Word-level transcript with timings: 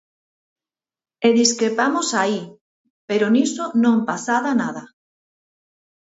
E 1.27 1.29
discrepamos 1.41 2.07
aí, 2.21 2.41
pero 3.09 3.25
niso 3.35 3.63
non 3.83 3.97
pasada 4.09 4.51
nada. 4.61 4.83